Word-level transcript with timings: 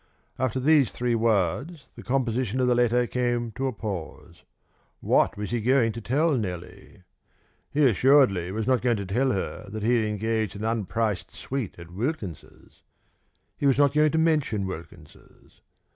After 0.39 0.59
these 0.59 0.89
three 0.91 1.13
words 1.13 1.85
the 1.95 2.01
composition 2.01 2.59
of 2.59 2.65
the 2.65 2.73
letter 2.73 3.05
came 3.05 3.51
to 3.51 3.67
a 3.67 3.71
pause. 3.71 4.41
What 4.99 5.37
was 5.37 5.51
he 5.51 5.61
going 5.61 5.91
to 5.91 6.01
tell 6.01 6.35
Nellie? 6.39 7.03
He 7.69 7.85
assuredly 7.87 8.51
was 8.51 8.65
not 8.65 8.81
going 8.81 8.97
to 8.97 9.05
tell 9.05 9.31
her 9.31 9.67
that 9.69 9.83
he 9.83 9.97
had 9.97 10.05
engaged 10.05 10.55
an 10.55 10.63
unpriced 10.63 11.29
suite 11.29 11.75
at 11.77 11.91
Wilkins's. 11.93 12.81
He 13.55 13.67
was 13.67 13.77
not 13.77 13.93
going 13.93 14.09
to 14.13 14.17
mention 14.17 14.65
Wilkins's. 14.65 15.61